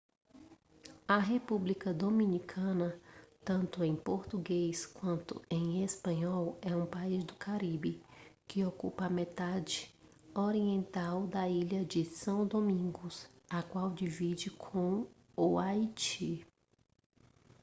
a 1.07 1.19
república 1.19 1.93
dominicana 1.93 2.99
tanto 3.45 3.83
em 3.83 3.95
português 3.95 4.83
quanto 4.83 5.39
em 5.47 5.83
espanhol 5.83 6.57
é 6.63 6.75
um 6.75 6.87
país 6.87 7.23
do 7.23 7.35
caribe 7.35 8.01
que 8.47 8.65
ocupa 8.65 9.05
a 9.05 9.09
metade 9.11 9.93
oriental 10.33 11.27
da 11.27 11.47
ilha 11.47 11.85
de 11.85 12.03
são 12.03 12.47
domingos 12.47 13.29
a 13.47 13.61
qual 13.61 13.91
divide 13.91 14.49
com 14.49 15.05
o 15.37 15.59
haiti 15.59 16.43